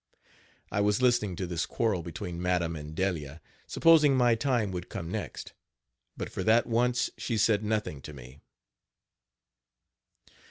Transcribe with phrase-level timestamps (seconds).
[0.71, 5.11] I was listening to this quarrel between madam and Delia, supposing my time would come
[5.11, 5.53] next;
[6.17, 8.39] but for that once she said nothing to me.